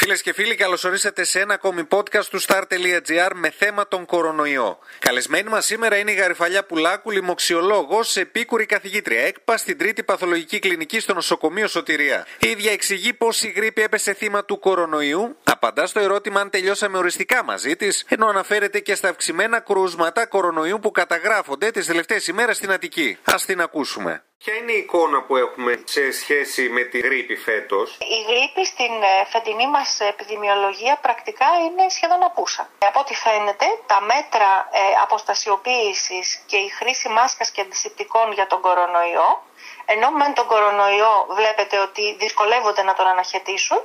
[0.00, 4.78] Φίλες και φίλοι, καλώ ορίσατε σε ένα ακόμη podcast του star.gr με θέμα τον κορονοϊό.
[4.98, 11.00] Καλεσμένη μας σήμερα είναι η Γαριφαλιά Πουλάκου, λοιμοξιολόγος, επίκουρη καθηγήτρια ΕΚΠΑ στην Τρίτη Παθολογική Κλινική
[11.00, 12.26] στο νοσοκομείο Σωτηρία.
[12.38, 16.98] Η ίδια εξηγεί πώς η γρήπη έπεσε θύμα του κορονοϊού, απαντά στο ερώτημα αν τελειώσαμε
[16.98, 22.56] οριστικά μαζί της, ενώ αναφέρεται και στα αυξημένα κρούσματα κορονοϊού που καταγράφονται τις τελευταίες ημέρες
[22.56, 23.18] στην Αττική.
[23.24, 24.22] Α την ακούσουμε.
[24.44, 29.02] Ποια είναι η εικόνα που έχουμε σε σχέση με τη γρήπη φέτος, Η γρήπη στην
[29.02, 32.68] ε, φετινή μας επιδημιολογία πρακτικά είναι σχεδόν απούσα.
[32.78, 38.60] Από ό,τι φαίνεται, τα μέτρα ε, αποστασιοποίησης και η χρήση μάσκας και αντισηπτικών για τον
[38.60, 39.42] κορονοϊό,
[39.84, 43.80] ενώ με τον κορονοϊό βλέπετε ότι δυσκολεύονται να τον αναχαιτήσουν,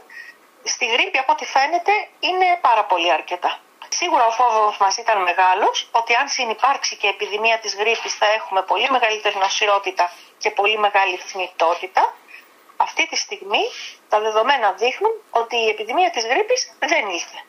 [0.63, 3.59] στη γρήπη από ό,τι φαίνεται είναι πάρα πολύ αρκετά.
[3.98, 8.62] Σίγουρα ο φόβος μας ήταν μεγάλος ότι αν συνεπάρξει και επιδημία της γρήπης θα έχουμε
[8.62, 12.13] πολύ μεγαλύτερη νοσηρότητα και πολύ μεγάλη θνητότητα.
[12.77, 13.63] Αυτή τη στιγμή
[14.10, 17.40] τα δεδομένα δείχνουν ότι η επιδημία της γρήπης δεν ήλθε.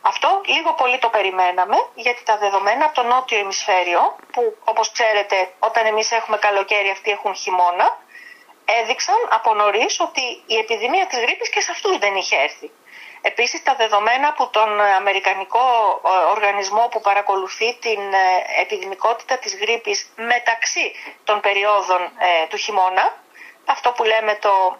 [0.00, 5.52] Αυτό λίγο πολύ το περιμέναμε γιατί τα δεδομένα από το νότιο ημισφαίριο που όπως ξέρετε
[5.58, 7.98] όταν εμείς έχουμε καλοκαίρι αυτοί έχουν χειμώνα
[8.80, 12.70] έδειξαν από νωρίς ότι η επιδημία της γρήπης και σε αυτούς δεν είχε έρθει.
[13.22, 18.00] Επίσης τα δεδομένα από τον Αμερικανικό οργανισμό που παρακολουθεί την
[18.60, 20.92] επιδημικότητα της γρήπης μεταξύ
[21.24, 22.12] των περιόδων
[22.48, 23.22] του χειμώνα,
[23.64, 24.78] αυτό που λέμε το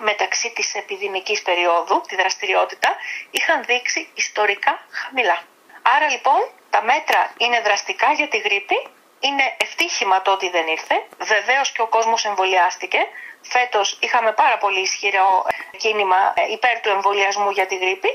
[0.00, 2.96] μεταξύ της επιδημικής περίοδου, τη δραστηριότητα,
[3.30, 5.38] είχαν δείξει ιστορικά χαμηλά.
[5.82, 8.86] Άρα λοιπόν τα μέτρα είναι δραστικά για τη γρήπη,
[9.20, 12.98] είναι ευτύχημα το ότι δεν ήρθε, βεβαίως και ο κόσμος εμβολιάστηκε,
[13.42, 15.28] Φέτος είχαμε πάρα πολύ ισχυρό
[15.76, 18.10] κίνημα υπέρ του εμβολιασμού για τη γρήπη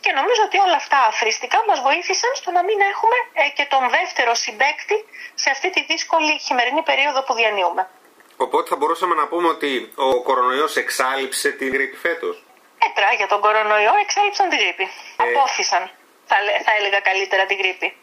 [0.00, 3.18] και νομίζω ότι όλα αυτά αφρίστικα μας βοήθησαν στο να μην έχουμε
[3.56, 4.96] και τον δεύτερο συμπέκτη
[5.34, 7.88] σε αυτή τη δύσκολη χειμερινή περίοδο που διανύουμε.
[8.36, 12.42] Οπότε θα μπορούσαμε να πούμε ότι ο κορονοϊός εξάλληψε τη γρήπη φέτος;
[12.82, 14.82] Μέτρα για τον κορονοϊό εξάλληψαν τη γρήπη.
[14.82, 15.22] Ε...
[15.24, 15.90] Απόφυσαν,
[16.30, 17.96] θα, θα έλεγα καλύτερα τη γρήπη.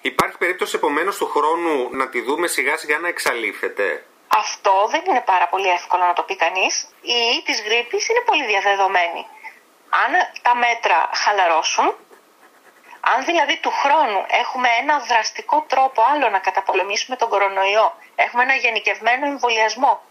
[0.00, 5.22] Υπάρχει περίπτωση επομένως του χρόνου να τη δούμε σιγά σιγά να εξαλείφεται; Αυτό δεν είναι
[5.26, 6.88] πάρα πολύ εύκολο να το πει κανείς.
[7.00, 9.26] Η ιή της γρήπης είναι πολύ διαδεδομένη.
[10.04, 10.12] Αν
[10.42, 11.94] τα μέτρα χαλαρώσουν,
[13.00, 18.54] αν δηλαδή του χρόνου έχουμε ένα δραστικό τρόπο άλλο να καταπολεμήσουμε τον κορονοϊό, έχουμε ένα
[18.54, 20.02] γενικευμένο εμβολιασμό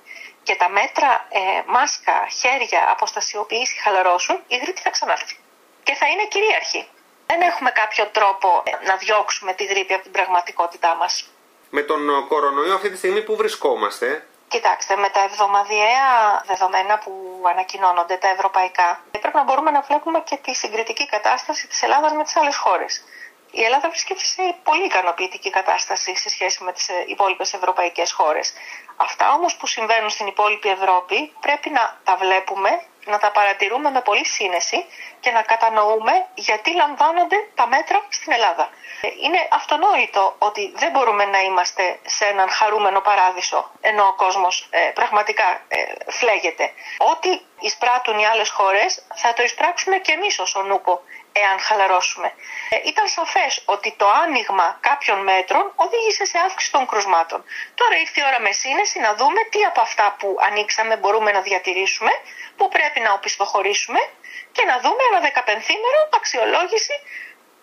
[0.44, 5.36] και τα μέτρα ε, μάσκα, χέρια, αποστασιοποίηση χαλαρώσουν, η γρήπη θα ξανάρθει.
[5.84, 6.88] Και θα είναι κυρίαρχη.
[7.32, 11.14] Δεν έχουμε κάποιο τρόπο ε, να διώξουμε τη γρήπη από την πραγματικότητά μας
[11.72, 14.28] με τον κορονοϊό αυτή τη στιγμή που βρισκόμαστε.
[14.48, 16.10] Κοιτάξτε, με τα εβδομαδιαία
[16.46, 17.12] δεδομένα που
[17.52, 22.24] ανακοινώνονται, τα ευρωπαϊκά, πρέπει να μπορούμε να βλέπουμε και τη συγκριτική κατάσταση της Ελλάδας με
[22.24, 23.04] τις άλλες χώρες.
[23.52, 28.54] Η Ελλάδα βρίσκεται σε πολύ ικανοποιητική κατάσταση σε σχέση με τις υπόλοιπες ευρωπαϊκές χώρες.
[28.96, 32.70] Αυτά όμως που συμβαίνουν στην υπόλοιπη Ευρώπη πρέπει να τα βλέπουμε
[33.06, 34.86] να τα παρατηρούμε με πολύ σύνεση
[35.20, 38.70] και να κατανοούμε γιατί λαμβάνονται τα μέτρα στην Ελλάδα.
[39.24, 44.92] Είναι αυτονόητο ότι δεν μπορούμε να είμαστε σε έναν χαρούμενο παράδεισο ενώ ο κόσμος ε,
[44.94, 46.72] πραγματικά ε, φλέγεται.
[46.98, 51.02] Ό,τι εισπράττουν οι άλλες χώρες θα το εισπράξουμε και εμείς ως ο Νούπο
[51.34, 52.34] εάν χαλαρώσουμε.
[52.70, 57.44] Ε, ήταν σαφές ότι το άνοιγμα κάποιων μέτρων οδήγησε σε αύξηση των κρουσμάτων.
[57.76, 61.42] Τώρα ήρθε η ώρα με σύνεση να δούμε τι από αυτά που ανοίξαμε μπορούμε να
[61.42, 62.12] διατηρήσουμε,
[62.58, 64.00] που πρέπει να οπισθοχωρήσουμε
[64.52, 66.96] και να δούμε ένα δεκαπενθήμερο αξιολόγηση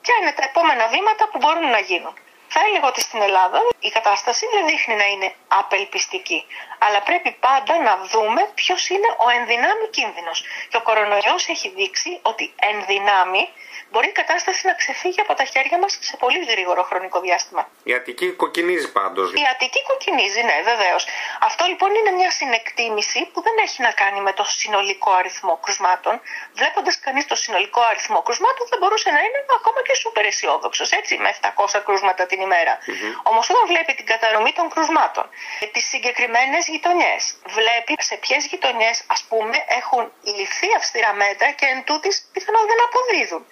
[0.03, 2.15] ποια είναι τα επόμενα βήματα που μπορούν να γίνουν.
[2.49, 6.47] Θα έλεγα ότι στην Ελλάδα η κατάσταση δεν δείχνει να είναι απελπιστική.
[6.79, 10.45] Αλλά πρέπει πάντα να δούμε ποιος είναι ο ενδυνάμει κίνδυνος.
[10.69, 13.49] Και ο κορονοϊός έχει δείξει ότι ενδυνάμει
[13.91, 17.69] μπορεί η κατάσταση να ξεφύγει από τα χέρια μας σε πολύ γρήγορο χρονικό διάστημα.
[17.83, 19.33] Η Αττική κοκκινίζει πάντως.
[19.33, 21.07] Η Αττική κοκκινίζει, ναι, βεβαίως.
[21.41, 26.21] Αυτό λοιπόν είναι μια συνεκτίμηση που δεν έχει να κάνει με το συνολικό αριθμό κρουσμάτων.
[26.53, 31.17] Βλέποντας κανείς το συνολικό αριθμό κρουσμάτων, θα μπορούσε να είναι ακόμα και σούπερ αισιόδοξος, έτσι,
[31.19, 32.79] με 700 κρούσματα την ημέρα.
[32.79, 33.31] Mm-hmm.
[33.31, 35.25] Όμως όταν βλέπει την κατανομή των κρουσμάτων,
[35.73, 37.23] τις συγκεκριμένες γειτονιές,
[37.57, 42.79] βλέπει σε ποιες γειτονιές, ας πούμε, έχουν ληφθεί αυστηρά μέτρα και εν τούτης πιθανόν δεν
[42.87, 43.47] αποδίδουν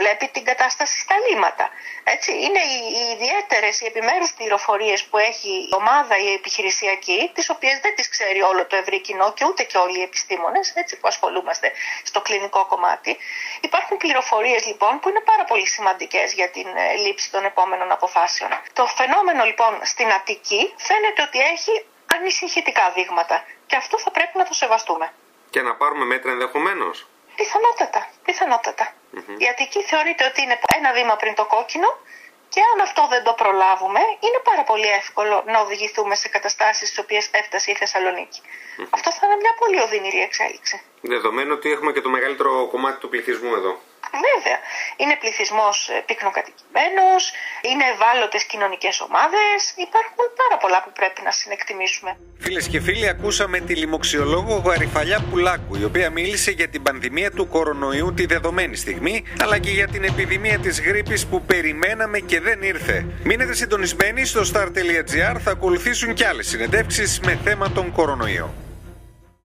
[0.00, 1.70] βλέπει την κατάσταση στα λίμματα.
[2.04, 7.50] Έτσι, είναι οι, οι ιδιαίτερες, οι επιμέρους πληροφορίες που έχει η ομάδα η επιχειρησιακή, τις
[7.50, 10.98] οποίες δεν τις ξέρει όλο το ευρύ κοινό και ούτε και όλοι οι επιστήμονες, έτσι
[10.98, 11.72] που ασχολούμαστε
[12.02, 13.16] στο κλινικό κομμάτι.
[13.60, 18.50] Υπάρχουν πληροφορίες λοιπόν που είναι πάρα πολύ σημαντικές για την ε, λήψη των επόμενων αποφάσεων.
[18.72, 21.84] Το φαινόμενο λοιπόν στην Αττική φαίνεται ότι έχει
[22.16, 25.12] ανησυχητικά δείγματα και αυτό θα πρέπει να το σεβαστούμε.
[25.50, 27.08] Και να πάρουμε μέτρα ενδεχομένως.
[27.36, 28.86] Πιθανότατα, πιθανότατα.
[28.92, 29.40] Mm-hmm.
[29.42, 31.88] Η Αττική θεωρείται ότι είναι ένα βήμα πριν το κόκκινο
[32.52, 36.98] Και αν αυτό δεν το προλάβουμε, είναι πάρα πολύ εύκολο να οδηγηθούμε σε καταστάσεις στις
[37.04, 38.40] οποίες έφτασε η θεσσαλονικη
[38.90, 40.80] Αυτό θα είναι μια πολύ οδυνηρή εξέλιξη.
[41.00, 43.72] Δεδομένου ότι έχουμε και το μεγαλύτερο κομμάτι του πληθυσμού εδώ.
[44.26, 44.58] Βέβαια.
[44.96, 47.22] Είναι πληθυσμός ε, πυκνοκατοικημένος,
[47.70, 49.58] είναι ευάλωτες κοινωνικές ομάδες.
[49.86, 52.10] Υπάρχουν πάρα πολλά που πρέπει να συνεκτιμήσουμε.
[52.38, 57.48] Φίλες και φίλοι, ακούσαμε τη λοιμοξιολόγο Γαριφαλιά Πουλάκου, η οποία μίλησε για την πανδημία του
[57.48, 62.62] κορονοϊού τη δεδομένη στιγμή, αλλά και για την επιδημία της γρήπης που περιμέναμε και δεν
[62.62, 63.06] ήρθε.
[63.22, 68.54] Μείνετε συντονισμένοι στο star.gr, θα ακολουθήσουν και άλλες συνεντεύξεις με θέμα τον κορονοϊό.